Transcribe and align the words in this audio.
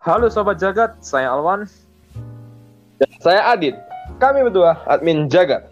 Halo 0.00 0.32
Sobat 0.32 0.56
Jagat, 0.56 0.96
saya 1.04 1.28
Alwan. 1.28 1.68
Dan 2.96 3.12
saya 3.20 3.52
Adit. 3.52 3.76
Kami 4.16 4.48
berdua 4.48 4.80
admin 4.88 5.28
Jagat. 5.28 5.68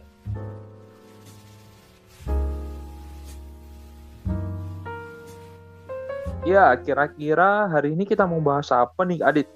Ya, 6.45 6.77
kira-kira 6.77 7.73
hari 7.73 7.97
ini 7.97 8.05
kita 8.05 8.29
mau 8.29 8.37
bahas 8.45 8.69
apa 8.69 9.01
nih 9.09 9.25
Adit? 9.25 9.49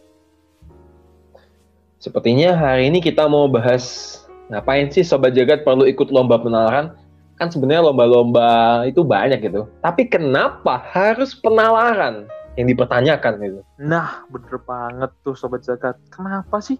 Sepertinya 2.00 2.56
hari 2.56 2.88
ini 2.88 3.04
kita 3.04 3.28
mau 3.28 3.52
bahas 3.52 4.24
ngapain 4.48 4.88
sih 4.88 5.04
Sobat 5.04 5.36
Jagat 5.36 5.68
perlu 5.68 5.84
ikut 5.84 6.08
lomba 6.08 6.40
penalaran? 6.40 6.96
Kan 7.36 7.52
sebenarnya 7.52 7.92
lomba-lomba 7.92 8.88
itu 8.88 9.04
banyak 9.04 9.36
gitu. 9.44 9.68
Tapi 9.84 10.08
kenapa 10.08 10.80
harus 10.96 11.36
penalaran 11.36 12.24
yang 12.56 12.66
dipertanyakan 12.68 13.32
gitu? 13.40 13.60
Nah, 13.80 14.28
bener 14.28 14.60
banget 14.62 15.10
tuh 15.24 15.32
Sobat 15.32 15.64
Jagat. 15.64 15.96
Kenapa 16.12 16.60
sih 16.60 16.76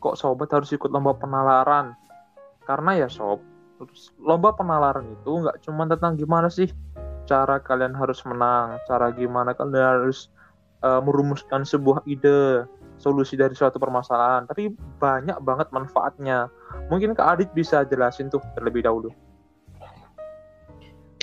kok 0.00 0.16
Sobat 0.16 0.48
harus 0.52 0.72
ikut 0.72 0.88
lomba 0.88 1.12
penalaran? 1.16 1.92
Karena 2.64 2.96
ya 2.96 3.08
Sob, 3.10 3.44
lomba 4.20 4.56
penalaran 4.56 5.04
itu 5.10 5.44
nggak 5.44 5.64
cuma 5.64 5.88
tentang 5.88 6.16
gimana 6.16 6.48
sih 6.48 6.68
cara 7.28 7.60
kalian 7.60 7.94
harus 7.94 8.24
menang, 8.26 8.80
cara 8.88 9.12
gimana 9.14 9.54
kalian 9.54 10.02
harus 10.02 10.32
uh, 10.82 10.98
merumuskan 11.04 11.62
sebuah 11.62 12.02
ide, 12.08 12.64
solusi 12.98 13.38
dari 13.38 13.54
suatu 13.54 13.78
permasalahan, 13.78 14.48
tapi 14.50 14.72
banyak 14.98 15.38
banget 15.44 15.68
manfaatnya. 15.70 16.50
Mungkin 16.90 17.14
Kak 17.14 17.38
Adit 17.38 17.50
bisa 17.54 17.86
jelasin 17.86 18.28
tuh 18.32 18.42
terlebih 18.58 18.84
dahulu. 18.84 19.14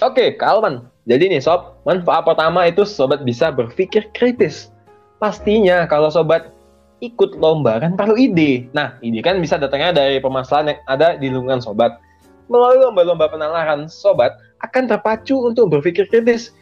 Oke, 0.05 0.37
Kak 0.37 0.61
Alman. 0.61 0.85
Jadi 1.09 1.31
nih 1.31 1.41
Sob, 1.41 1.81
manfaat 1.87 2.21
pertama 2.27 2.69
itu 2.69 2.85
Sobat 2.85 3.25
bisa 3.25 3.49
berpikir 3.49 4.05
kritis. 4.13 4.69
Pastinya 5.17 5.89
kalau 5.89 6.13
Sobat 6.13 6.53
ikut 7.01 7.37
lomba 7.41 7.81
kan 7.81 7.97
perlu 7.97 8.13
ide. 8.13 8.69
Nah, 8.77 8.93
ide 9.01 9.25
kan 9.25 9.41
bisa 9.41 9.57
datangnya 9.57 9.97
dari 9.97 10.21
permasalahan 10.21 10.77
yang 10.77 10.79
ada 10.85 11.07
di 11.17 11.33
lingkungan 11.33 11.63
Sobat. 11.63 11.97
Melalui 12.45 12.85
lomba-lomba 12.85 13.25
penalaran, 13.25 13.89
Sobat 13.89 14.37
akan 14.61 14.85
terpacu 14.85 15.33
untuk 15.49 15.73
berpikir 15.73 16.05
kritis. 16.13 16.53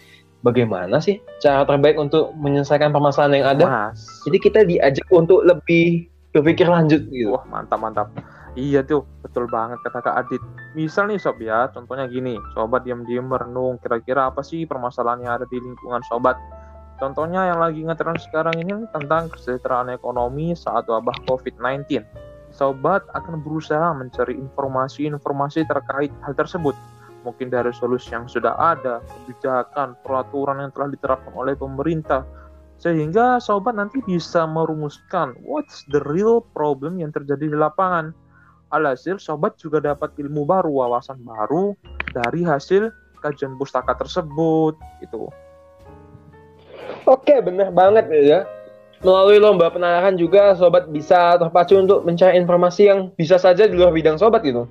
Bagaimana 0.45 1.01
sih 1.01 1.19
cara 1.41 1.65
terbaik 1.65 1.97
untuk 1.97 2.31
menyelesaikan 2.37 2.93
permasalahan 2.93 3.33
yang 3.41 3.47
ada? 3.49 3.65
Mas. 3.65 4.05
Jadi 4.23 4.37
kita 4.37 4.59
diajak 4.63 5.07
untuk 5.09 5.41
lebih 5.41 6.05
berpikir 6.31 6.69
lanjut 6.69 7.03
gitu. 7.09 7.33
Wah, 7.33 7.43
mantap 7.49 7.81
mantap. 7.81 8.07
Iya 8.55 8.87
tuh, 8.87 9.03
betul 9.19 9.51
banget 9.51 9.83
kata 9.83 9.99
Kak 9.99 10.15
Adit. 10.15 10.39
Misal 10.79 11.11
nih 11.11 11.19
sob 11.19 11.43
ya, 11.43 11.67
contohnya 11.75 12.07
gini, 12.07 12.39
sobat 12.55 12.87
diam-diam 12.87 13.27
merenung, 13.27 13.75
kira-kira 13.83 14.31
apa 14.31 14.39
sih 14.39 14.63
permasalahan 14.63 15.27
yang 15.27 15.33
ada 15.35 15.45
di 15.51 15.59
lingkungan 15.59 15.99
sobat. 16.07 16.39
Contohnya 16.95 17.51
yang 17.51 17.59
lagi 17.59 17.83
ngetren 17.83 18.15
sekarang 18.15 18.55
ini 18.55 18.87
tentang 18.95 19.27
kesejahteraan 19.35 19.91
ekonomi 19.91 20.55
saat 20.55 20.87
wabah 20.87 21.27
COVID-19. 21.27 22.07
Sobat 22.55 23.03
akan 23.11 23.43
berusaha 23.43 23.91
mencari 23.91 24.39
informasi-informasi 24.39 25.67
terkait 25.67 26.15
hal 26.23 26.31
tersebut 26.39 26.71
mungkin 27.25 27.49
dari 27.49 27.73
solusi 27.73 28.13
yang 28.13 28.29
sudah 28.29 28.53
ada, 28.53 29.01
kebijakan, 29.01 29.97
peraturan 30.05 30.61
yang 30.61 30.71
telah 30.71 30.93
diterapkan 30.93 31.33
oleh 31.33 31.57
pemerintah, 31.57 32.21
sehingga 32.77 33.41
sobat 33.41 33.73
nanti 33.73 33.99
bisa 34.05 34.45
merumuskan 34.45 35.33
what's 35.41 35.81
the 35.89 35.99
real 36.05 36.45
problem 36.53 37.01
yang 37.01 37.09
terjadi 37.09 37.49
di 37.49 37.57
lapangan. 37.57 38.13
Alhasil, 38.73 39.21
sobat 39.21 39.55
juga 39.61 39.81
dapat 39.81 40.13
ilmu 40.17 40.43
baru, 40.43 40.85
wawasan 40.85 41.21
baru 41.21 41.77
dari 42.11 42.41
hasil 42.41 42.89
kajian 43.21 43.57
pustaka 43.57 43.93
tersebut. 43.97 44.75
Itu. 45.01 45.29
Oke, 47.05 47.37
benar 47.41 47.69
banget 47.69 48.09
ya. 48.09 48.45
Melalui 49.05 49.37
lomba 49.37 49.69
penalaran 49.69 50.17
juga 50.17 50.57
sobat 50.57 50.89
bisa 50.89 51.37
terpacu 51.37 51.77
untuk 51.77 52.01
mencari 52.01 52.41
informasi 52.41 52.89
yang 52.89 52.99
bisa 53.13 53.37
saja 53.37 53.69
di 53.69 53.77
luar 53.77 53.93
bidang 53.93 54.17
sobat 54.17 54.41
gitu. 54.41 54.65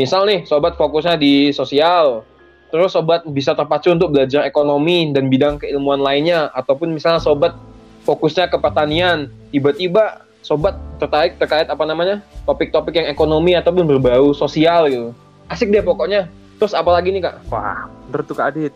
Misal 0.00 0.28
nih, 0.28 0.44
sobat 0.44 0.76
fokusnya 0.76 1.16
di 1.16 1.52
sosial, 1.52 2.24
terus 2.68 2.92
sobat 2.92 3.24
bisa 3.28 3.56
terpacu 3.56 3.92
untuk 3.92 4.12
belajar 4.12 4.44
ekonomi 4.44 5.12
dan 5.12 5.28
bidang 5.28 5.60
keilmuan 5.60 6.00
lainnya, 6.00 6.52
ataupun 6.52 6.92
misalnya 6.92 7.20
sobat 7.20 7.56
fokusnya 8.04 8.52
ke 8.52 8.56
pertanian, 8.60 9.32
tiba-tiba 9.50 10.25
sobat 10.46 10.78
tertarik 11.02 11.42
terkait 11.42 11.66
apa 11.66 11.82
namanya 11.82 12.22
topik-topik 12.46 12.94
yang 12.94 13.10
ekonomi 13.10 13.58
ataupun 13.58 13.82
berbau 13.82 14.30
sosial 14.30 14.86
gitu. 14.86 15.10
Asik 15.50 15.74
deh 15.74 15.82
pokoknya. 15.82 16.30
Terus 16.62 16.70
apa 16.70 16.94
lagi 16.94 17.10
nih 17.10 17.26
kak? 17.26 17.50
Wah, 17.50 17.90
bener 18.06 18.22
tuh 18.22 18.38
kak 18.38 18.54
Adit. 18.54 18.70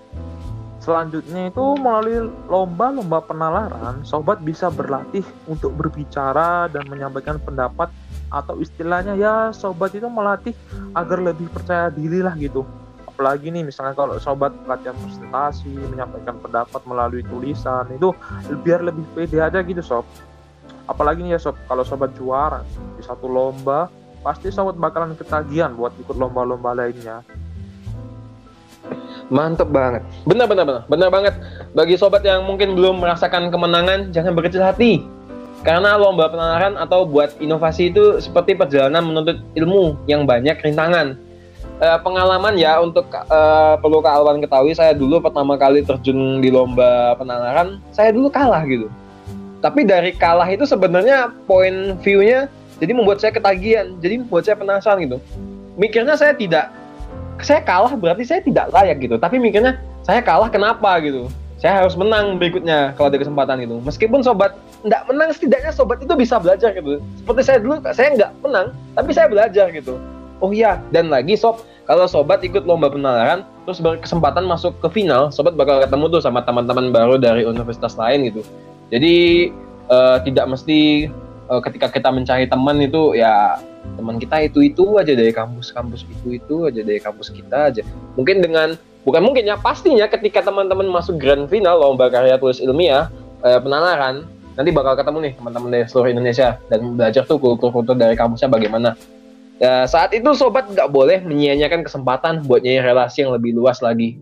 Selanjutnya 0.83 1.53
itu 1.53 1.65
melalui 1.79 2.27
lomba-lomba 2.51 3.23
penalaran, 3.23 4.03
sobat 4.03 4.43
bisa 4.43 4.67
berlatih 4.67 5.23
untuk 5.47 5.71
berbicara 5.79 6.67
dan 6.73 6.89
menyampaikan 6.91 7.39
pendapat 7.39 7.93
atau 8.33 8.59
istilahnya 8.59 9.15
ya 9.15 9.35
sobat 9.55 9.95
itu 9.95 10.07
melatih 10.07 10.55
agar 10.95 11.19
lebih 11.19 11.51
percaya 11.51 11.91
diri 11.91 12.23
lah 12.23 12.33
gitu 12.39 12.63
apalagi 13.11 13.51
nih 13.51 13.67
misalnya 13.67 13.93
kalau 13.93 14.17
sobat 14.23 14.55
latihan 14.71 14.97
presentasi 14.97 15.69
menyampaikan 15.93 16.39
pendapat 16.41 16.81
melalui 16.87 17.27
tulisan 17.27 17.85
itu 17.91 18.15
biar 18.63 18.87
lebih 18.87 19.03
pede 19.13 19.43
aja 19.43 19.61
gitu 19.61 19.83
sob 19.83 20.07
apalagi 20.91 21.23
nih 21.23 21.39
ya 21.39 21.41
sob 21.41 21.55
kalau 21.71 21.87
sobat 21.87 22.11
juara 22.19 22.67
di 22.99 23.03
satu 23.07 23.31
lomba 23.31 23.87
pasti 24.27 24.51
sobat 24.51 24.75
bakalan 24.75 25.15
ketagihan 25.15 25.71
buat 25.79 25.95
ikut 26.03 26.19
lomba-lomba 26.19 26.75
lainnya. 26.75 27.23
Mantep 29.31 29.71
banget. 29.71 30.03
Benar 30.27 30.51
benar 30.51 30.65
benar. 30.67 30.83
Benar 30.91 31.09
banget. 31.15 31.35
Bagi 31.71 31.95
sobat 31.95 32.27
yang 32.27 32.43
mungkin 32.43 32.75
belum 32.75 32.99
merasakan 32.99 33.55
kemenangan 33.55 34.11
jangan 34.11 34.35
berkecil 34.35 34.67
hati. 34.67 35.07
Karena 35.63 35.95
lomba 35.95 36.27
penalaran 36.27 36.75
atau 36.75 37.07
buat 37.07 37.39
inovasi 37.39 37.95
itu 37.95 38.19
seperti 38.19 38.59
perjalanan 38.59 39.07
menuntut 39.07 39.39
ilmu 39.55 39.95
yang 40.11 40.27
banyak 40.27 40.59
rintangan. 40.59 41.15
Uh, 41.81 41.97
pengalaman 42.05 42.61
ya 42.61 42.77
untuk 42.77 43.09
uh, 43.09 43.73
perlu 43.81 44.05
Kak 44.05 44.13
Alwan 44.21 44.45
ketahui 44.45 44.77
saya 44.77 44.93
dulu 44.93 45.17
pertama 45.17 45.57
kali 45.57 45.81
terjun 45.81 46.45
di 46.45 46.53
lomba 46.53 47.17
penalaran 47.17 47.81
saya 47.89 48.13
dulu 48.13 48.29
kalah 48.29 48.61
gitu. 48.69 48.91
Tapi 49.61 49.85
dari 49.85 50.17
kalah 50.17 50.49
itu 50.49 50.65
sebenarnya 50.65 51.33
point 51.45 52.01
view-nya 52.01 52.49
jadi 52.81 52.97
membuat 52.97 53.21
saya 53.21 53.33
ketagihan, 53.37 53.93
jadi 54.01 54.25
membuat 54.25 54.49
saya 54.49 54.57
penasaran 54.57 55.05
gitu. 55.05 55.21
Mikirnya 55.77 56.17
saya 56.17 56.33
tidak 56.33 56.73
saya 57.41 57.61
kalah 57.65 57.93
berarti 57.97 58.25
saya 58.25 58.41
tidak 58.41 58.73
layak 58.73 59.01
gitu. 59.05 59.17
Tapi 59.21 59.37
mikirnya 59.37 59.77
saya 60.05 60.25
kalah 60.25 60.49
kenapa 60.49 60.97
gitu 61.05 61.29
saya 61.61 61.85
harus 61.85 61.93
menang 61.93 62.41
berikutnya 62.41 62.97
kalau 62.97 63.13
ada 63.13 63.21
kesempatan 63.21 63.61
itu. 63.61 63.77
Meskipun 63.85 64.25
sobat 64.25 64.57
nggak 64.81 65.05
menang, 65.13 65.29
setidaknya 65.37 65.73
sobat 65.77 66.01
itu 66.01 66.17
bisa 66.17 66.41
belajar 66.41 66.73
gitu. 66.73 67.05
Seperti 67.21 67.41
saya 67.45 67.59
dulu, 67.61 67.85
saya 67.93 68.09
nggak 68.17 68.33
menang, 68.41 68.73
tapi 68.97 69.11
saya 69.13 69.29
belajar 69.29 69.69
gitu. 69.69 70.01
Oh 70.41 70.49
iya, 70.57 70.81
dan 70.89 71.13
lagi 71.13 71.37
sob, 71.37 71.61
kalau 71.85 72.09
sobat 72.09 72.41
ikut 72.41 72.65
lomba 72.65 72.89
penalaran, 72.89 73.45
terus 73.69 73.77
berkesempatan 73.77 74.49
masuk 74.49 74.73
ke 74.81 74.89
final, 74.89 75.29
sobat 75.29 75.53
bakal 75.53 75.85
ketemu 75.85 76.09
tuh 76.09 76.25
sama 76.25 76.41
teman-teman 76.41 76.89
baru 76.89 77.21
dari 77.21 77.45
universitas 77.45 77.93
lain 78.01 78.33
gitu. 78.33 78.41
Jadi 78.91 79.49
uh, 79.89 80.19
tidak 80.23 80.47
mesti 80.51 81.11
uh, 81.51 81.63
ketika 81.63 81.91
kita 81.91 82.11
mencari 82.11 82.47
teman 82.51 82.79
itu 82.83 83.15
ya 83.15 83.59
teman 83.97 84.21
kita 84.21 84.45
itu 84.45 84.67
itu 84.67 84.85
aja 84.99 85.15
dari 85.17 85.33
kampus-kampus 85.33 86.05
itu 86.07 86.37
itu 86.37 86.57
aja 86.69 86.81
dari 86.83 87.01
kampus 87.03 87.33
kita 87.33 87.73
aja. 87.73 87.83
Mungkin 88.19 88.43
dengan 88.43 88.79
bukan 89.07 89.23
mungkin 89.25 89.49
ya 89.49 89.57
pastinya 89.57 90.05
ketika 90.07 90.45
teman-teman 90.45 90.87
masuk 90.91 91.17
grand 91.17 91.49
final 91.49 91.81
lomba 91.81 92.13
karya 92.13 92.37
tulis 92.37 92.61
ilmiah 92.61 93.09
eh, 93.41 93.57
penalaran 93.57 94.29
nanti 94.61 94.71
bakal 94.75 94.93
ketemu 94.93 95.19
nih 95.25 95.33
teman-teman 95.41 95.69
dari 95.73 95.85
seluruh 95.89 96.11
Indonesia 96.13 96.61
dan 96.69 97.01
belajar 97.01 97.25
tuh 97.25 97.41
kultur-kultur 97.41 97.97
dari 97.97 98.13
kampusnya 98.13 98.53
bagaimana 98.53 98.93
ya, 99.57 99.89
saat 99.89 100.13
itu 100.13 100.29
sobat 100.37 100.69
nggak 100.69 100.93
boleh 100.93 101.25
menyia-nyiakan 101.25 101.81
kesempatan 101.81 102.45
buat 102.45 102.61
nyari 102.61 102.85
relasi 102.85 103.25
yang 103.25 103.33
lebih 103.33 103.57
luas 103.57 103.81
lagi 103.81 104.21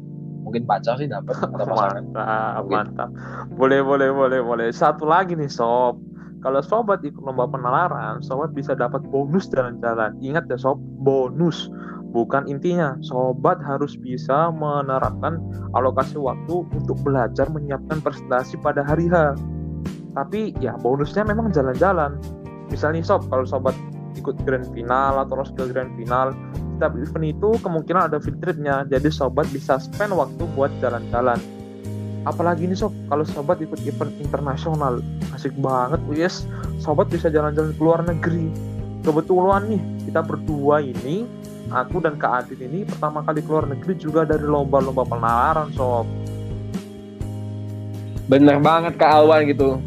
mungkin 0.48 0.64
pacar 0.64 0.96
sih 0.96 1.04
dapat 1.04 1.36
mantap 1.68 2.64
mantap. 2.64 3.12
Boleh 3.52 3.84
boleh 3.84 4.08
boleh 4.08 4.40
boleh. 4.40 4.68
Satu 4.72 5.04
lagi 5.04 5.36
nih 5.36 5.52
sob. 5.52 6.00
Kalau 6.38 6.62
sobat 6.62 7.02
ikut 7.02 7.18
lomba 7.18 7.50
penalaran 7.50 8.22
sobat 8.22 8.56
bisa 8.56 8.72
dapat 8.72 9.04
bonus 9.12 9.52
jalan-jalan. 9.52 10.16
Ingat 10.24 10.48
ya 10.48 10.56
sob 10.56 10.80
bonus. 11.04 11.68
Bukan 12.08 12.48
intinya. 12.48 12.96
Sobat 13.04 13.60
harus 13.60 13.92
bisa 14.00 14.48
menerapkan 14.48 15.36
alokasi 15.76 16.16
waktu 16.16 16.64
untuk 16.72 16.96
belajar 17.04 17.44
menyiapkan 17.52 18.00
presentasi 18.00 18.56
pada 18.64 18.80
hari 18.80 19.12
H. 19.12 19.36
Tapi 20.16 20.56
ya 20.64 20.72
bonusnya 20.80 21.28
memang 21.28 21.52
jalan-jalan. 21.52 22.16
Misalnya 22.72 23.04
sob, 23.04 23.28
kalau 23.28 23.44
sobat 23.44 23.76
ikut 24.16 24.40
grand 24.42 24.66
final 24.72 25.20
atau 25.20 25.40
terus 25.40 25.50
ke 25.54 25.62
grand 25.70 25.92
final, 25.94 26.32
setiap 26.78 26.94
event 26.94 27.26
itu 27.26 27.48
kemungkinan 27.58 28.06
ada 28.06 28.22
field 28.22 28.38
tripnya. 28.38 28.86
Jadi 28.86 29.10
sobat 29.10 29.50
bisa 29.50 29.82
spend 29.82 30.14
waktu 30.14 30.46
buat 30.54 30.70
jalan-jalan. 30.78 31.42
Apalagi 32.22 32.70
nih 32.70 32.78
sob, 32.78 32.94
kalau 33.10 33.26
sobat 33.26 33.58
ikut 33.58 33.82
event 33.82 34.14
internasional, 34.22 35.02
asik 35.34 35.54
banget, 35.58 35.98
yes. 36.14 36.46
Sobat 36.78 37.10
bisa 37.10 37.26
jalan-jalan 37.26 37.74
ke 37.74 37.82
luar 37.82 38.06
negeri. 38.06 38.46
Kebetulan 39.02 39.66
nih, 39.66 39.82
kita 40.06 40.20
berdua 40.22 40.78
ini 40.78 41.26
aku 41.72 42.00
dan 42.00 42.16
Kak 42.16 42.44
Adit 42.44 42.60
ini 42.64 42.84
pertama 42.88 43.20
kali 43.20 43.44
keluar 43.44 43.68
negeri 43.68 43.92
juga 44.00 44.24
dari 44.24 44.44
lomba-lomba 44.44 45.04
penalaran 45.04 45.68
sob 45.76 46.08
bener 48.28 48.60
banget 48.60 48.96
Kak 48.96 49.08
Alwan 49.08 49.48
gitu 49.48 49.80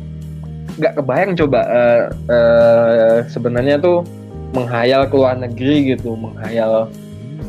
gak 0.77 0.97
kebayang 0.97 1.37
coba 1.37 1.61
uh, 1.67 2.03
uh, 2.29 3.17
sebenarnya 3.29 3.81
tuh 3.81 4.05
menghayal 4.51 5.07
ke 5.07 5.15
luar 5.15 5.35
negeri 5.39 5.95
gitu, 5.95 6.15
menghayal 6.15 6.91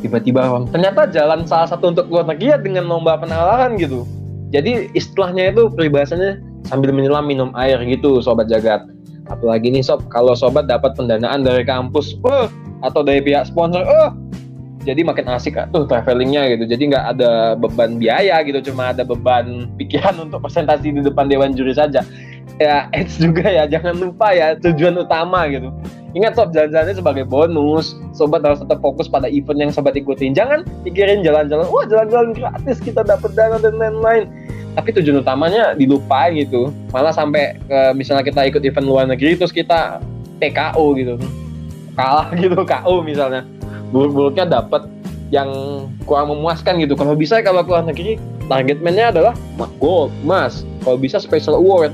tiba-tiba 0.03 0.67
ternyata 0.67 1.07
jalan 1.07 1.47
salah 1.47 1.69
satu 1.69 1.95
untuk 1.95 2.11
luar 2.11 2.27
negeri 2.27 2.55
ya 2.55 2.59
dengan 2.59 2.87
lomba 2.87 3.15
penalaran 3.15 3.79
gitu. 3.79 4.03
Jadi 4.51 4.91
istilahnya 4.93 5.55
itu 5.55 5.71
peribahasanya 5.71 6.43
sambil 6.67 6.93
menyelam 6.93 7.25
minum 7.25 7.49
air 7.57 7.79
gitu 7.87 8.21
sobat 8.21 8.51
jagat. 8.51 8.85
Apalagi 9.31 9.71
nih 9.71 9.81
sob, 9.81 10.03
kalau 10.11 10.35
sobat 10.35 10.67
dapat 10.67 10.99
pendanaan 10.99 11.47
dari 11.47 11.63
kampus, 11.63 12.19
uh, 12.27 12.51
atau 12.83 13.07
dari 13.07 13.23
pihak 13.23 13.47
sponsor, 13.47 13.87
uh, 13.87 14.11
jadi 14.83 15.01
makin 15.07 15.25
asik 15.31 15.55
tuh 15.71 15.87
travelingnya 15.87 16.51
gitu 16.53 16.67
jadi 16.67 16.83
nggak 16.91 17.05
ada 17.17 17.31
beban 17.55 17.97
biaya 17.97 18.43
gitu 18.43 18.71
cuma 18.71 18.91
ada 18.91 19.07
beban 19.07 19.65
pikiran 19.79 20.27
untuk 20.27 20.43
presentasi 20.43 20.91
di 20.91 21.01
depan 21.01 21.31
dewan 21.31 21.55
juri 21.55 21.71
saja 21.73 22.03
ya 22.59 22.87
it's 22.97 23.17
juga 23.17 23.47
ya 23.47 23.63
jangan 23.65 23.95
lupa 23.97 24.35
ya 24.35 24.59
tujuan 24.59 24.99
utama 24.99 25.47
gitu 25.49 25.71
ingat 26.13 26.37
sob 26.37 26.53
jalan-jalannya 26.53 26.95
sebagai 26.97 27.25
bonus. 27.25 27.97
Sobat 28.13 28.45
harus 28.45 28.61
tetap 28.61 28.79
fokus 28.79 29.09
pada 29.09 29.29
event 29.29 29.69
yang 29.69 29.71
sobat 29.73 29.97
ikutin. 29.97 30.33
Jangan 30.33 30.65
pikirin 30.85 31.25
jalan-jalan 31.25 31.65
wah 31.69 31.85
jalan-jalan 31.85 32.33
gratis 32.37 32.77
kita 32.81 33.01
dapat 33.01 33.33
dana 33.33 33.57
dan 33.57 33.77
lain-lain. 33.77 34.29
Tapi 34.73 34.89
tujuan 34.97 35.21
utamanya 35.21 35.77
dilupain 35.77 36.33
gitu. 36.33 36.73
Malah 36.89 37.13
sampai 37.13 37.57
ke, 37.69 37.93
misalnya 37.93 38.25
kita 38.25 38.41
ikut 38.49 38.61
event 38.65 38.87
luar 38.89 39.05
negeri 39.05 39.37
terus 39.37 39.53
kita 39.53 40.01
TKO 40.41 40.85
gitu. 40.97 41.13
Kalah 41.93 42.33
gitu 42.41 42.57
KO 42.57 43.05
misalnya. 43.05 43.45
Buruk-buruknya 43.93 44.49
dapat 44.49 44.89
yang 45.29 45.49
kurang 46.05 46.33
memuaskan 46.33 46.81
gitu. 46.81 46.93
Kalau 46.97 47.17
bisa 47.17 47.41
kalau 47.41 47.65
keluar 47.65 47.85
negeri 47.85 48.17
target 48.49 48.81
mainnya 48.81 49.09
adalah 49.13 49.33
gold 49.77 50.13
mas. 50.25 50.65
Kalau 50.85 50.97
bisa 50.97 51.17
special 51.21 51.57
award 51.57 51.93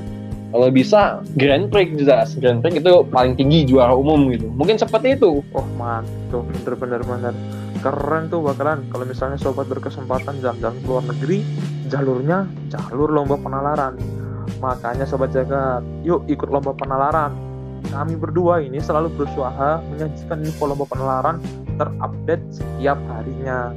kalau 0.49 0.67
bisa 0.73 1.21
Grand 1.37 1.69
Prix 1.69 1.93
jelas 1.93 2.33
Grand 2.41 2.57
Prix 2.65 2.81
itu 2.81 2.93
paling 3.13 3.37
tinggi 3.37 3.69
juara 3.69 3.93
umum 3.93 4.33
gitu. 4.33 4.49
Mungkin 4.49 4.81
seperti 4.81 5.13
itu. 5.13 5.45
Oh 5.53 5.67
mantap. 5.77 6.41
Bener-bener 6.65 7.01
bener. 7.05 7.33
Keren 7.79 8.33
tuh 8.33 8.41
bakalan. 8.41 8.81
Kalau 8.89 9.05
misalnya 9.05 9.37
sobat 9.37 9.69
berkesempatan 9.69 10.41
jalan-jalan 10.41 10.75
luar 10.89 11.03
negeri 11.05 11.45
jalurnya 11.87 12.49
jalur 12.73 13.13
lomba 13.13 13.37
penalaran. 13.37 13.93
Makanya 14.57 15.05
sobat 15.05 15.37
jaga 15.37 15.85
yuk 16.01 16.25
ikut 16.25 16.49
lomba 16.49 16.73
penalaran. 16.73 17.29
Kami 17.93 18.17
berdua 18.17 18.59
ini 18.65 18.81
selalu 18.81 19.13
berusaha 19.15 19.85
menyajikan 19.85 20.43
info 20.43 20.65
lomba 20.65 20.89
penalaran 20.89 21.37
terupdate 21.77 22.43
setiap 22.51 22.97
harinya. 23.13 23.71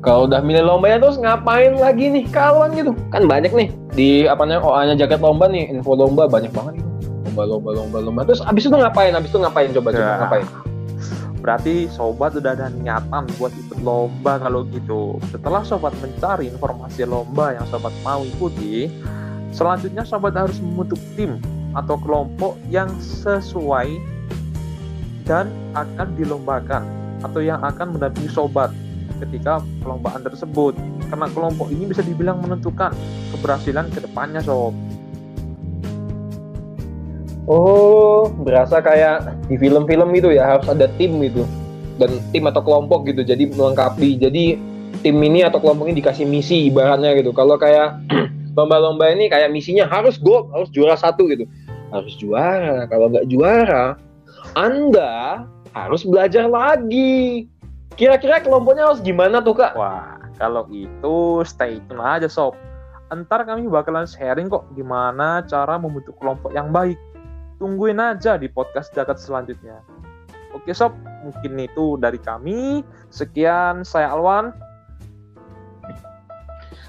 Kalau 0.00 0.24
udah 0.24 0.40
milih 0.40 0.64
lombanya 0.64 0.96
terus 0.96 1.20
ngapain 1.20 1.76
lagi 1.76 2.08
nih 2.08 2.24
kawan 2.32 2.72
gitu? 2.72 2.96
Kan 3.12 3.28
banyak 3.28 3.52
nih 3.52 3.68
di 3.92 4.24
apa 4.24 4.48
namanya 4.48 4.64
OA-nya 4.64 4.94
jaket 5.04 5.20
lomba 5.20 5.44
nih, 5.52 5.68
info 5.68 5.92
lomba 5.92 6.24
banyak 6.24 6.48
banget 6.56 6.80
gitu. 6.80 6.88
Lomba 7.28 7.42
lomba 7.44 7.70
lomba 7.76 7.98
lomba. 8.00 8.20
Terus 8.24 8.40
abis 8.48 8.64
itu 8.64 8.76
ngapain? 8.80 9.12
Abis 9.12 9.28
itu 9.28 9.38
ngapain 9.44 9.68
coba 9.76 9.88
coba 9.92 10.08
ya. 10.08 10.16
ngapain? 10.24 10.46
Berarti 11.44 11.74
sobat 11.92 12.32
udah 12.32 12.52
ada 12.56 12.72
niatan 12.72 13.28
buat 13.36 13.52
ikut 13.52 13.80
lomba 13.84 14.40
kalau 14.40 14.64
gitu. 14.72 15.20
Setelah 15.28 15.60
sobat 15.68 15.92
mencari 16.00 16.48
informasi 16.48 17.04
lomba 17.04 17.60
yang 17.60 17.68
sobat 17.68 17.92
mau 18.00 18.24
ikuti, 18.24 18.88
selanjutnya 19.52 20.08
sobat 20.08 20.32
harus 20.32 20.56
membentuk 20.64 21.00
tim 21.12 21.36
atau 21.76 22.00
kelompok 22.00 22.56
yang 22.72 22.88
sesuai 23.00 24.00
dan 25.28 25.52
akan 25.76 26.08
dilombakan 26.16 26.88
atau 27.20 27.44
yang 27.44 27.60
akan 27.60 27.92
mendampingi 27.92 28.32
sobat 28.32 28.72
ketika 29.22 29.60
perlombaan 29.84 30.24
tersebut. 30.24 30.74
Karena 31.12 31.26
kelompok 31.30 31.68
ini 31.68 31.90
bisa 31.90 32.00
dibilang 32.00 32.40
menentukan 32.40 32.94
keberhasilan 33.36 33.92
ke 33.92 34.00
depannya 34.02 34.40
sob. 34.40 34.72
Oh 37.50 38.30
berasa 38.30 38.78
kayak 38.78 39.50
di 39.50 39.58
film-film 39.58 40.14
gitu 40.14 40.30
ya 40.30 40.56
harus 40.56 40.66
ada 40.70 40.86
tim 40.96 41.18
gitu. 41.20 41.44
Dan 42.00 42.16
tim 42.32 42.48
atau 42.48 42.64
kelompok 42.64 43.04
gitu 43.10 43.26
jadi 43.26 43.50
melengkapi. 43.50 44.16
Jadi 44.16 44.56
tim 45.04 45.16
ini 45.20 45.44
atau 45.44 45.58
kelompok 45.58 45.90
ini 45.90 46.00
dikasih 46.00 46.24
misi 46.24 46.70
ibaratnya 46.70 47.12
gitu. 47.18 47.34
Kalau 47.36 47.60
kayak 47.60 48.00
lomba-lomba 48.56 49.10
ini 49.12 49.28
kayak 49.28 49.52
misinya 49.52 49.86
harus 49.86 50.16
gold 50.16 50.48
harus 50.54 50.70
juara 50.72 50.96
satu 50.96 51.28
gitu. 51.28 51.44
Harus 51.90 52.14
juara 52.16 52.86
kalau 52.86 53.10
nggak 53.10 53.26
juara 53.26 53.98
anda 54.54 55.44
harus 55.74 56.02
belajar 56.02 56.50
lagi. 56.50 57.46
Kira-kira 58.00 58.40
kelompoknya 58.40 58.88
harus 58.88 59.04
gimana 59.04 59.44
tuh 59.44 59.60
kak? 59.60 59.76
Wah, 59.76 60.16
kalau 60.40 60.64
itu 60.72 61.44
stay 61.44 61.84
tune 61.84 62.00
aja 62.00 62.32
sob. 62.32 62.56
Ntar 63.12 63.44
kami 63.44 63.68
bakalan 63.68 64.08
sharing 64.08 64.48
kok 64.48 64.64
gimana 64.72 65.44
cara 65.44 65.76
membentuk 65.76 66.16
kelompok 66.16 66.48
yang 66.56 66.72
baik. 66.72 66.96
Tungguin 67.60 68.00
aja 68.00 68.40
di 68.40 68.48
podcast 68.48 68.88
jagat 68.96 69.20
selanjutnya. 69.20 69.84
Oke 70.56 70.72
sob, 70.72 70.96
mungkin 71.20 71.60
itu 71.60 72.00
dari 72.00 72.16
kami. 72.16 72.80
Sekian, 73.12 73.84
saya 73.84 74.16
Alwan. 74.16 74.56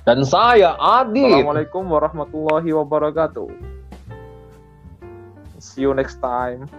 Dan 0.07 0.23
saya 0.23 0.79
Adi. 0.79 1.27
Assalamualaikum 1.27 1.91
warahmatullahi 1.91 2.71
wabarakatuh. 2.71 3.51
See 5.59 5.83
you 5.83 5.91
next 5.91 6.23
time. 6.23 6.71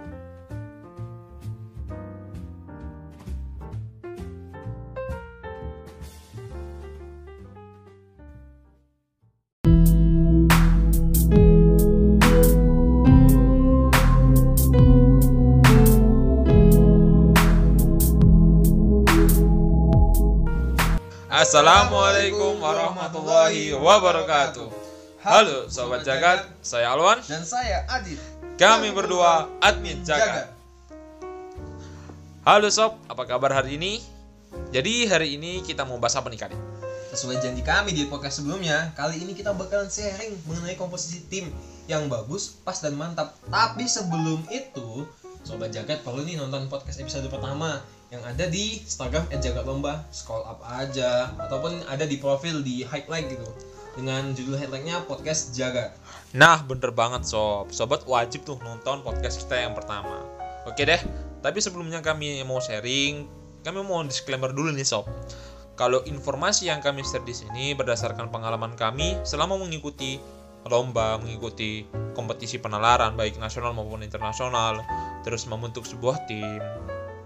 Assalamualaikum 21.62 22.58
warahmatullahi 22.58 23.70
wabarakatuh. 23.78 24.66
Halo 25.22 25.70
Sobat 25.70 26.02
Jagat, 26.02 26.50
saya 26.58 26.90
Alwan 26.90 27.22
dan 27.22 27.46
saya 27.46 27.86
Adit. 27.86 28.18
Kami 28.58 28.90
berdua 28.90 29.46
admin 29.62 30.02
Jagat. 30.02 30.50
Halo 32.42 32.66
Sob, 32.66 32.98
apa 33.06 33.22
kabar 33.30 33.54
hari 33.54 33.78
ini? 33.78 34.02
Jadi 34.74 35.06
hari 35.06 35.38
ini 35.38 35.62
kita 35.62 35.86
mau 35.86 36.02
bahas 36.02 36.18
apa 36.18 36.34
nih 36.34 36.50
kali? 36.50 36.58
Sesuai 37.14 37.38
janji 37.38 37.62
kami 37.62 37.94
di 37.94 38.10
podcast 38.10 38.42
sebelumnya, 38.42 38.90
kali 38.98 39.22
ini 39.22 39.30
kita 39.30 39.54
bakalan 39.54 39.86
sharing 39.86 40.34
mengenai 40.50 40.74
komposisi 40.74 41.30
tim 41.30 41.46
yang 41.86 42.10
bagus, 42.10 42.58
pas 42.66 42.82
dan 42.82 42.98
mantap. 42.98 43.38
Tapi 43.46 43.86
sebelum 43.86 44.50
itu, 44.50 45.06
Sobat 45.46 45.70
Jagat 45.70 46.02
perlu 46.02 46.26
nih 46.26 46.42
nonton 46.42 46.66
podcast 46.66 46.98
episode 46.98 47.31
pertama 47.31 47.78
yang 48.12 48.20
ada 48.28 48.44
di 48.44 48.84
Instagram 48.84 49.24
@jagat 49.40 49.64
lomba 49.64 50.04
scroll 50.12 50.44
up 50.44 50.60
aja 50.69 51.32
ataupun 51.40 51.81
ada 51.88 52.04
di 52.04 52.20
profil 52.20 52.60
di 52.60 52.84
highlight 52.84 53.32
gitu 53.32 53.48
dengan 53.96 54.36
judul 54.36 54.60
headline-nya 54.60 55.08
podcast 55.08 55.56
jaga. 55.56 55.96
Nah, 56.36 56.60
bener 56.64 56.92
banget 56.92 57.24
sob. 57.24 57.72
Sobat 57.72 58.04
wajib 58.04 58.44
tuh 58.44 58.60
nonton 58.60 59.00
podcast 59.00 59.40
kita 59.40 59.64
yang 59.64 59.72
pertama. 59.72 60.24
Oke 60.69 60.84
deh. 60.84 61.00
Tapi 61.40 61.58
sebelumnya 61.64 62.04
kami 62.04 62.40
mau 62.44 62.60
sharing, 62.60 63.26
kami 63.64 63.81
mau 63.81 64.04
disclaimer 64.04 64.52
dulu 64.52 64.72
nih 64.76 64.84
sob. 64.84 65.08
Kalau 65.72 66.04
informasi 66.04 66.69
yang 66.69 66.84
kami 66.84 67.00
share 67.04 67.24
di 67.24 67.32
sini 67.32 67.72
berdasarkan 67.72 68.28
pengalaman 68.28 68.76
kami 68.76 69.16
selama 69.24 69.56
mengikuti 69.56 70.20
lomba, 70.69 71.19
mengikuti 71.19 71.88
kompetisi 72.12 72.60
penalaran 72.60 73.16
baik 73.16 73.40
nasional 73.40 73.72
maupun 73.74 74.04
internasional, 74.04 74.78
terus 75.26 75.48
membentuk 75.48 75.82
sebuah 75.82 76.28
tim, 76.31 76.62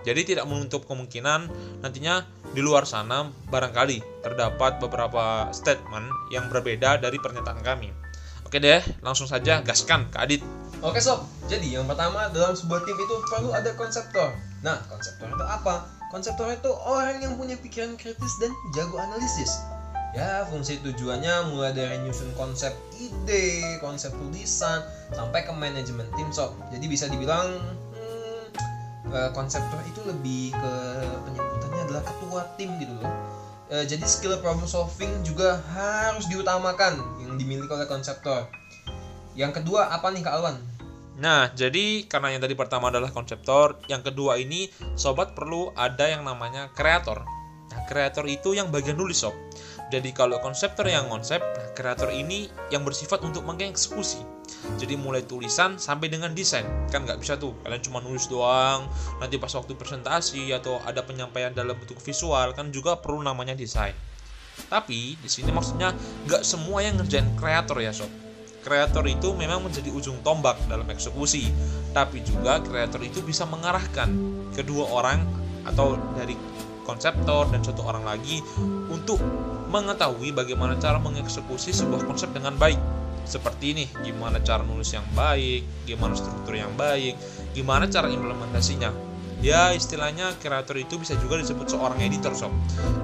jadi 0.06 0.22
tidak 0.22 0.46
menutup 0.46 0.86
kemungkinan 0.86 1.50
nantinya 1.82 2.22
di 2.54 2.62
luar 2.62 2.86
sana 2.86 3.26
barangkali 3.50 4.22
terdapat 4.22 4.78
beberapa 4.78 5.50
statement 5.50 6.06
yang 6.30 6.46
berbeda 6.46 7.02
dari 7.02 7.18
pernyataan 7.18 7.60
kami. 7.66 7.90
Oke 8.46 8.62
deh, 8.62 8.78
langsung 9.02 9.26
saja 9.26 9.58
gaskan 9.66 10.06
ke 10.06 10.16
Adit. 10.22 10.42
Oke 10.78 11.02
sob, 11.02 11.26
jadi 11.50 11.82
yang 11.82 11.90
pertama 11.90 12.30
dalam 12.30 12.54
sebuah 12.54 12.86
tim 12.86 12.94
itu 12.94 13.14
perlu 13.26 13.50
ada 13.50 13.74
konseptor. 13.74 14.30
Nah, 14.62 14.78
konseptor 14.86 15.26
itu 15.26 15.42
apa? 15.42 15.90
Konseptor 16.14 16.46
itu 16.54 16.70
orang 16.70 17.18
yang 17.18 17.34
punya 17.34 17.58
pikiran 17.58 17.98
kritis 17.98 18.34
dan 18.38 18.54
jago 18.78 19.02
analisis. 19.02 19.50
Ya, 20.14 20.46
fungsi 20.48 20.78
tujuannya 20.80 21.52
mulai 21.52 21.74
dari 21.74 21.98
nyusun 22.06 22.30
konsep 22.38 22.72
ide, 22.96 23.76
konsep 23.82 24.14
tulisan, 24.14 24.80
sampai 25.12 25.44
ke 25.44 25.52
manajemen 25.52 26.06
tim 26.14 26.30
sob. 26.30 26.54
Jadi 26.70 26.86
bisa 26.86 27.10
dibilang 27.10 27.50
uh, 29.12 29.30
konseptor 29.34 29.78
itu 29.86 30.00
lebih 30.06 30.54
ke 30.54 30.74
penyebutannya 31.26 31.82
adalah 31.90 32.02
ketua 32.06 32.40
tim 32.58 32.70
gitu 32.80 32.92
loh 32.98 33.10
uh, 33.70 33.84
jadi 33.84 34.04
skill 34.06 34.38
problem 34.40 34.66
solving 34.66 35.10
juga 35.26 35.62
harus 35.74 36.26
diutamakan 36.30 36.98
yang 37.22 37.34
dimiliki 37.38 37.70
oleh 37.70 37.86
konseptor 37.86 38.46
yang 39.36 39.52
kedua 39.52 39.92
apa 39.92 40.08
nih 40.08 40.24
Kak 40.24 40.34
Alwan? 40.40 40.56
Nah, 41.20 41.52
jadi 41.52 42.08
karena 42.08 42.32
yang 42.32 42.40
tadi 42.40 42.56
pertama 42.56 42.88
adalah 42.88 43.12
konseptor, 43.12 43.76
yang 43.88 44.00
kedua 44.00 44.40
ini 44.40 44.72
sobat 44.96 45.36
perlu 45.36 45.72
ada 45.76 46.08
yang 46.08 46.24
namanya 46.24 46.72
kreator. 46.72 47.24
Nah, 47.72 47.80
kreator 47.84 48.24
itu 48.24 48.56
yang 48.56 48.72
bagian 48.72 48.96
nulis 48.96 49.20
sob. 49.20 49.36
Jadi 49.92 50.10
kalau 50.16 50.40
konseptor 50.40 50.88
yang 50.88 51.06
konsep, 51.12 51.38
nah 51.40 51.68
kreator 51.76 52.10
ini 52.10 52.48
yang 52.72 52.82
bersifat 52.82 53.22
untuk 53.22 53.44
mengeksekusi. 53.44 54.24
Jadi 54.76 54.98
mulai 54.98 55.22
tulisan 55.22 55.78
sampai 55.78 56.10
dengan 56.10 56.34
desain. 56.34 56.66
Kan 56.90 57.06
nggak 57.06 57.22
bisa 57.22 57.38
tuh, 57.38 57.54
kalian 57.62 57.82
cuma 57.82 58.02
nulis 58.02 58.26
doang. 58.26 58.90
Nanti 59.22 59.38
pas 59.38 59.54
waktu 59.54 59.72
presentasi 59.78 60.50
atau 60.52 60.82
ada 60.82 61.00
penyampaian 61.06 61.54
dalam 61.54 61.78
bentuk 61.78 62.02
visual, 62.02 62.52
kan 62.52 62.74
juga 62.74 62.98
perlu 62.98 63.22
namanya 63.22 63.54
desain. 63.54 63.94
Tapi 64.66 65.20
di 65.20 65.28
sini 65.28 65.52
maksudnya 65.52 65.92
nggak 66.26 66.42
semua 66.42 66.82
yang 66.82 66.98
ngerjain 66.98 67.28
kreator 67.36 67.78
ya 67.80 67.92
sob. 67.92 68.08
Kreator 68.66 69.06
itu 69.06 69.30
memang 69.30 69.62
menjadi 69.62 69.94
ujung 69.94 70.18
tombak 70.26 70.58
dalam 70.66 70.90
eksekusi, 70.90 71.46
tapi 71.94 72.18
juga 72.26 72.58
kreator 72.58 72.98
itu 73.06 73.22
bisa 73.22 73.46
mengarahkan 73.46 74.10
kedua 74.58 74.90
orang 74.90 75.22
atau 75.62 75.94
dari 76.18 76.34
konseptor 76.82 77.46
dan 77.50 77.62
satu 77.62 77.82
orang 77.86 78.06
lagi 78.06 78.42
untuk 78.90 79.18
mengetahui 79.70 80.30
bagaimana 80.30 80.78
cara 80.78 81.02
mengeksekusi 81.02 81.74
sebuah 81.74 82.06
konsep 82.06 82.30
dengan 82.30 82.54
baik. 82.58 82.78
Seperti 83.26 83.74
ini, 83.74 83.84
gimana 84.06 84.38
cara 84.38 84.62
nulis 84.62 84.94
yang 84.94 85.02
baik, 85.18 85.66
gimana 85.82 86.14
struktur 86.14 86.54
yang 86.54 86.70
baik, 86.78 87.18
gimana 87.58 87.90
cara 87.90 88.06
implementasinya. 88.06 88.94
Ya 89.44 89.74
istilahnya 89.76 90.32
kreator 90.40 90.80
itu 90.80 90.96
bisa 90.96 91.12
juga 91.20 91.36
disebut 91.36 91.68
seorang 91.68 92.00
editor 92.00 92.32
sob. 92.32 92.54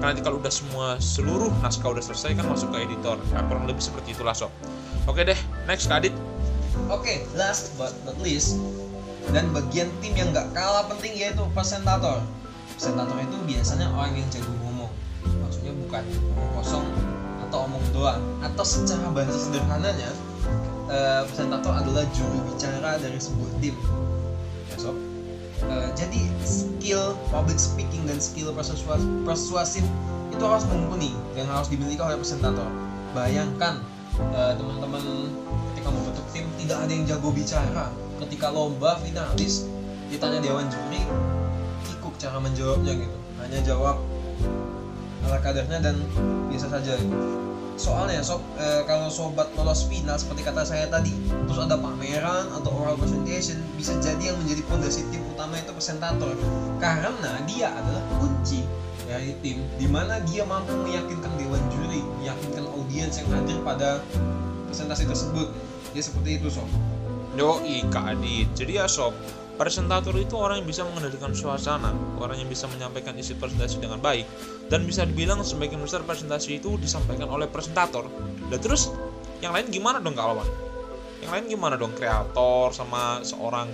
Karena 0.01 0.15
nanti 0.15 0.25
kalau 0.25 0.41
udah 0.41 0.49
semua 0.49 0.97
seluruh 0.97 1.53
naskah 1.61 1.93
udah 1.93 2.01
selesai 2.01 2.33
kan 2.33 2.49
masuk 2.49 2.73
ke 2.73 2.87
editor. 2.89 3.21
Ya, 3.29 3.45
kurang 3.45 3.69
lebih 3.69 3.83
seperti 3.85 4.17
itulah 4.17 4.33
sob. 4.33 4.49
Oke 5.05 5.27
deh, 5.27 5.37
next 5.69 5.91
Adit. 5.91 6.15
Oke, 6.89 7.29
last 7.37 7.77
but 7.77 7.93
not 8.01 8.17
least, 8.17 8.57
dan 9.29 9.45
bagian 9.53 9.93
tim 10.01 10.17
yang 10.17 10.33
gak 10.33 10.49
kalah 10.57 10.89
penting 10.89 11.13
yaitu 11.13 11.43
presentator. 11.53 12.25
Presentator 12.73 13.13
itu 13.21 13.37
biasanya 13.45 13.93
orang 13.93 14.17
yang 14.17 14.27
jago 14.33 14.49
ngomong. 14.65 14.91
Maksudnya 15.23 15.71
bukan 15.77 16.01
ngomong 16.01 16.49
kosong 16.57 16.85
atau 17.53 17.69
omong 17.69 17.85
doang. 17.93 18.17
Atau 18.41 18.65
secara 18.65 19.13
bahasa 19.13 19.37
sederhananya, 19.37 20.09
uh, 20.89 21.21
presentator 21.29 21.69
adalah 21.69 22.01
juru 22.17 22.41
bicara 22.49 22.97
dari 22.97 23.21
sebuah 23.21 23.51
tim. 23.61 23.77
Ya. 24.73 24.89
Uh, 25.61 25.87
jadi 25.93 26.33
skill 26.41 27.13
public 27.29 27.61
speaking 27.61 28.09
dan 28.09 28.17
skill 28.17 28.49
persuas 28.57 29.05
persuasif 29.21 29.85
itu 30.33 30.41
harus 30.41 30.65
mumpuni 30.65 31.13
dan 31.37 31.45
harus 31.45 31.69
dimiliki 31.69 32.01
oleh 32.01 32.17
presentator. 32.17 32.65
Bayangkan 33.13 33.85
uh, 34.33 34.57
teman-teman 34.57 35.29
ketika 35.77 35.93
membentuk 35.93 36.25
tim 36.33 36.49
tidak 36.57 36.89
ada 36.89 36.91
yang 36.91 37.05
jago 37.05 37.29
bicara 37.29 37.93
ketika 38.25 38.49
lomba 38.49 38.97
finalis 39.05 39.69
ditanya 40.09 40.41
dewan 40.41 40.65
juri 40.73 41.01
kikuk 41.85 42.17
cara 42.17 42.37
menjawabnya 42.41 42.97
gitu 42.97 43.17
hanya 43.41 43.59
jawab 43.65 43.97
ala 45.27 45.37
kadarnya 45.39 45.79
dan 45.79 45.95
biasa 46.51 46.67
saja. 46.71 46.95
Soalnya 47.73 48.21
sob 48.21 48.39
e, 48.61 48.85
kalau 48.85 49.09
sobat 49.09 49.49
lolos 49.57 49.89
final 49.89 50.13
seperti 50.13 50.45
kata 50.45 50.61
saya 50.61 50.85
tadi 50.93 51.09
terus 51.49 51.57
ada 51.57 51.73
pameran 51.73 52.45
atau 52.53 52.69
oral 52.69 52.93
presentation 53.01 53.57
bisa 53.81 53.97
jadi 53.97 54.29
yang 54.29 54.37
menjadi 54.45 54.61
fondasi 54.69 55.01
tim 55.09 55.25
utama 55.33 55.57
itu 55.57 55.73
presentator. 55.73 56.37
Karena 56.77 57.33
dia 57.49 57.73
adalah 57.73 58.03
kunci 58.21 58.61
dari 59.09 59.33
tim 59.41 59.65
di 59.81 59.89
mana 59.89 60.21
dia 60.29 60.45
mampu 60.45 60.71
meyakinkan 60.85 61.33
dewan 61.35 61.61
juri 61.73 62.05
meyakinkan 62.21 62.65
audiens 62.77 63.17
yang 63.17 63.29
hadir 63.33 63.57
pada 63.65 63.99
presentasi 64.69 65.09
tersebut. 65.09 65.49
Dia 65.97 66.03
seperti 66.05 66.41
itu 66.41 66.49
sob. 66.53 66.69
Yo, 67.33 67.57
Kak 67.89 68.13
Adit. 68.13 68.53
Jadi 68.53 68.77
ya 68.77 68.85
sob, 68.85 69.17
presentator 69.53 70.17
itu 70.17 70.33
orang 70.33 70.61
yang 70.61 70.67
bisa 70.67 70.81
mengendalikan 70.83 71.31
suasana, 71.33 71.93
orang 72.17 72.41
yang 72.41 72.49
bisa 72.49 72.65
menyampaikan 72.69 73.13
isi 73.15 73.37
presentasi 73.37 73.77
dengan 73.77 74.01
baik, 74.01 74.25
dan 74.67 74.83
bisa 74.83 75.05
dibilang 75.05 75.45
sebagian 75.45 75.81
besar 75.81 76.01
presentasi 76.01 76.57
itu 76.57 76.75
disampaikan 76.81 77.29
oleh 77.29 77.45
presentator. 77.45 78.09
Dan 78.49 78.59
terus, 78.59 78.89
yang 79.45 79.53
lain 79.53 79.69
gimana 79.69 80.01
dong 80.01 80.17
kawan? 80.17 80.45
Yang 81.21 81.31
lain 81.31 81.45
gimana 81.47 81.75
dong 81.77 81.93
kreator 81.93 82.73
sama 82.73 83.21
seorang 83.21 83.69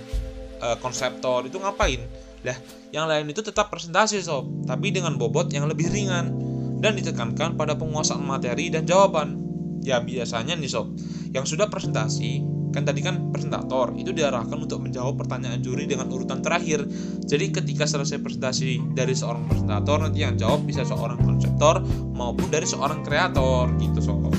uh, 0.60 0.76
konseptor 0.78 1.48
itu 1.48 1.56
ngapain? 1.56 2.04
Lah, 2.44 2.56
yang 2.92 3.04
lain 3.04 3.28
itu 3.28 3.44
tetap 3.44 3.68
presentasi 3.68 4.20
sob, 4.24 4.48
tapi 4.64 4.92
dengan 4.92 5.16
bobot 5.20 5.52
yang 5.52 5.68
lebih 5.68 5.92
ringan 5.92 6.32
dan 6.80 6.96
ditekankan 6.96 7.56
pada 7.56 7.76
penguasaan 7.76 8.24
materi 8.24 8.72
dan 8.72 8.88
jawaban. 8.88 9.36
Ya 9.80 9.96
biasanya 9.96 10.56
nih 10.60 10.68
sob, 10.68 10.92
yang 11.32 11.48
sudah 11.48 11.72
presentasi 11.72 12.44
kan 12.70 12.86
tadi 12.86 13.02
kan 13.02 13.34
presentator 13.34 13.94
itu 13.98 14.14
diarahkan 14.14 14.54
untuk 14.54 14.82
menjawab 14.82 15.18
pertanyaan 15.18 15.58
juri 15.58 15.86
dengan 15.90 16.10
urutan 16.10 16.38
terakhir. 16.42 16.86
Jadi 17.26 17.50
ketika 17.50 17.86
selesai 17.86 18.22
presentasi 18.22 18.94
dari 18.94 19.14
seorang 19.14 19.46
presentator 19.50 20.06
nanti 20.06 20.22
yang 20.22 20.38
jawab 20.38 20.62
bisa 20.66 20.86
seorang 20.86 21.18
konseptor 21.22 21.82
maupun 22.14 22.46
dari 22.50 22.66
seorang 22.66 23.02
kreator 23.02 23.70
gitu 23.82 23.98
sob 24.00 24.30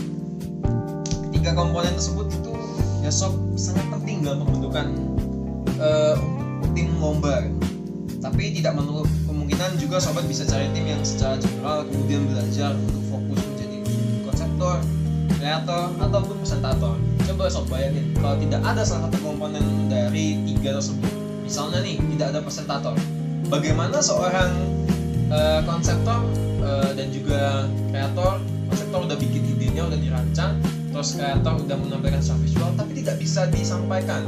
tiga 1.41 1.57
komponen 1.57 1.97
tersebut 1.97 2.29
itu 2.29 2.53
ya 3.01 3.09
sob 3.09 3.33
sangat 3.57 3.81
penting 3.89 4.21
dalam 4.21 4.45
pembentukan 4.45 4.88
uh, 5.81 6.15
tim 6.77 6.93
lomba. 7.01 7.50
Tapi 8.21 8.53
tidak 8.53 8.77
menutup 8.77 9.09
kemungkinan 9.25 9.81
juga 9.81 9.97
sobat 9.97 10.29
bisa 10.29 10.45
cari 10.45 10.69
tim 10.77 10.85
yang 10.85 11.01
secara 11.01 11.41
general 11.41 11.81
kemudian 11.89 12.29
belajar 12.29 12.77
untuk 12.77 13.01
fokus 13.09 13.30
kreator 15.41 15.89
ataupun 15.98 16.38
presentator. 16.38 16.95
Coba 17.25 17.50
sob 17.50 17.65
bayangin 17.74 18.13
kalau 18.21 18.38
tidak 18.38 18.62
ada 18.62 18.86
salah 18.86 19.10
satu 19.10 19.17
komponen 19.25 19.89
dari 19.89 20.38
tiga 20.45 20.77
tersebut. 20.77 21.10
Misalnya 21.41 21.81
nih 21.81 21.98
tidak 22.13 22.27
ada 22.38 22.39
presentator. 22.45 22.93
Bagaimana 23.50 23.98
seorang 24.00 24.53
uh, 25.33 25.65
konseptor 25.65 26.21
uh, 26.62 26.93
dan 26.93 27.10
juga 27.10 27.65
kreator 27.89 28.38
konseptor 28.69 29.00
udah 29.10 29.17
bikin 29.17 29.41
idenya 29.57 29.83
udah 29.89 30.00
dirancang 30.00 30.55
terus 30.93 31.17
kreator 31.17 31.60
udah 31.60 31.75
menampilkan 31.75 32.21
secara 32.21 32.39
visual 32.45 32.71
tapi 32.77 32.91
tidak 33.01 33.17
bisa 33.17 33.50
disampaikan. 33.50 34.21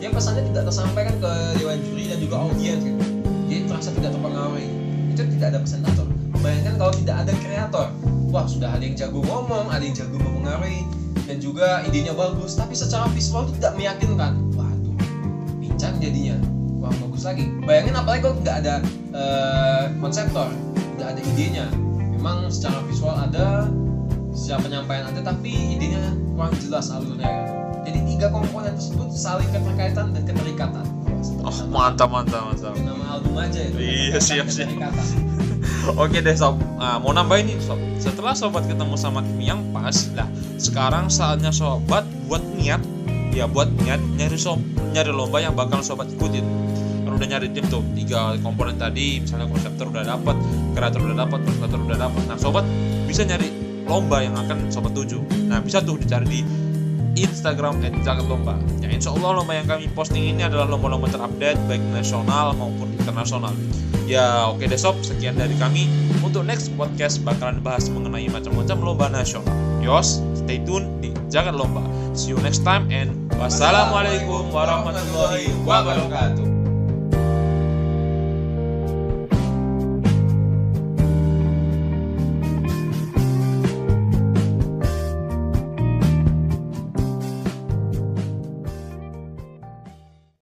Dia 0.00 0.08
pesannya 0.08 0.48
tidak 0.50 0.72
tersampaikan 0.72 1.14
ke 1.20 1.32
dewan 1.60 1.78
juri 1.84 2.08
dan 2.08 2.18
juga 2.18 2.36
audiens 2.48 2.80
gitu. 2.80 3.04
Jadi 3.46 3.60
terasa 3.68 3.90
tidak 3.92 4.10
terpengaruhi. 4.16 4.66
Itu 5.12 5.22
tidak 5.36 5.46
ada 5.52 5.58
presentator. 5.60 6.06
Bayangkan 6.40 6.74
kalau 6.80 6.92
tidak 6.96 7.16
ada 7.26 7.32
kreator 7.44 7.86
wah 8.36 8.44
sudah 8.44 8.68
ada 8.68 8.84
yang 8.84 8.92
jago 8.92 9.24
ngomong 9.24 9.72
ada 9.72 9.80
yang 9.80 9.96
jago 9.96 10.20
mempengaruhi 10.20 10.84
dan 11.24 11.40
juga 11.40 11.80
idenya 11.88 12.12
bagus. 12.12 12.52
Tapi 12.52 12.76
secara 12.76 13.08
visual 13.16 13.48
itu 13.48 13.56
tidak 13.56 13.72
meyakinkan. 13.80 14.36
Waduh 14.52 14.96
pincang 15.64 15.96
jadinya. 15.96 16.36
Wah 16.76 16.92
bagus 17.00 17.24
lagi. 17.24 17.48
Bayangin 17.64 17.96
apalagi 17.96 18.20
kalau 18.28 18.36
tidak 18.44 18.56
ada 18.60 18.74
uh, 19.16 19.84
konseptor 20.04 20.52
tidak 21.00 21.16
ada 21.16 21.20
idenya. 21.32 21.66
Memang 22.12 22.44
secara 22.52 22.84
visual 22.84 23.16
ada 23.16 23.72
secara 24.36 24.60
penyampaian 24.68 25.08
ada 25.08 25.20
tapi 25.24 25.72
idenya 25.72 26.12
kurang 26.36 26.52
jelas 26.60 26.92
alurnya. 26.92 27.32
Jadi 27.88 28.04
tiga 28.04 28.28
komponen 28.28 28.76
tersebut 28.76 29.08
saling 29.16 29.48
keterkaitan 29.48 30.12
dan 30.12 30.22
keterikatan. 30.28 30.84
Oh 31.40 31.56
mantap 31.72 32.12
mantap 32.12 32.52
mantap. 32.52 32.76
Nama 32.76 33.16
album 33.16 33.40
aja 33.40 33.64
itu 33.64 33.80
iya 33.80 34.20
siap 34.20 34.52
siap 34.52 34.68
Oke 36.02 36.18
deh 36.18 36.34
sob, 36.34 36.58
nah, 36.78 36.98
mau 36.98 37.14
nambahin 37.14 37.46
nih 37.46 37.58
sob. 37.62 37.78
Setelah 38.02 38.34
sobat 38.34 38.66
ketemu 38.66 38.98
sama 38.98 39.22
tim 39.22 39.38
yang 39.38 39.60
pas, 39.70 39.94
lah 40.18 40.26
sekarang 40.58 41.06
saatnya 41.06 41.54
sobat 41.54 42.02
buat 42.26 42.42
niat, 42.58 42.82
ya 43.30 43.46
buat 43.46 43.70
niat 43.86 44.02
nyari 44.18 44.34
sob, 44.34 44.58
nyari 44.90 45.14
lomba 45.14 45.38
yang 45.38 45.54
bakal 45.54 45.78
sobat 45.86 46.10
ikutin. 46.10 46.42
Kalau 47.06 47.14
udah 47.14 47.28
nyari 47.30 47.48
tim 47.54 47.64
tuh 47.70 47.86
tiga 47.94 48.34
komponen 48.42 48.74
tadi, 48.74 49.22
misalnya 49.22 49.46
konseptor 49.46 49.86
udah 49.94 50.04
dapat, 50.04 50.36
kreator 50.74 51.00
udah 51.06 51.18
dapat, 51.22 51.38
presentator 51.46 51.80
udah 51.86 51.98
dapat. 52.10 52.22
Nah 52.26 52.36
sobat 52.36 52.64
bisa 53.06 53.22
nyari 53.22 53.48
lomba 53.86 54.26
yang 54.26 54.34
akan 54.34 54.66
sobat 54.74 54.90
tuju. 54.90 55.22
Nah 55.46 55.62
bisa 55.62 55.78
tuh 55.78 56.02
dicari 56.02 56.26
di 56.26 56.40
Instagram 57.16 57.80
@jagat 58.04 58.26
lomba. 58.28 58.54
Ya 58.84 58.92
insya 58.92 59.12
Allah 59.16 59.42
lomba 59.42 59.52
yang 59.56 59.66
kami 59.66 59.88
posting 59.96 60.36
ini 60.36 60.44
adalah 60.44 60.68
lomba-lomba 60.68 61.08
terupdate 61.08 61.58
baik 61.66 61.82
nasional 61.90 62.52
maupun 62.52 62.92
internasional. 63.00 63.52
Ya 64.06 64.46
oke 64.46 64.68
deh 64.68 64.78
sob, 64.78 65.00
sekian 65.02 65.34
dari 65.34 65.56
kami. 65.58 65.88
Untuk 66.22 66.46
next 66.46 66.70
podcast 66.76 67.24
bakalan 67.24 67.64
bahas 67.64 67.88
mengenai 67.88 68.28
macam-macam 68.30 68.76
lomba 68.78 69.06
nasional. 69.10 69.50
Yos, 69.82 70.22
stay 70.36 70.60
tune 70.62 70.86
di 71.02 71.10
Jagat 71.32 71.56
Lomba. 71.56 71.82
See 72.12 72.34
you 72.34 72.38
next 72.42 72.62
time 72.66 72.90
and 72.90 73.14
wassalamualaikum 73.38 74.50
warahmatullahi 74.50 75.50
wabarakatuh. 75.62 76.55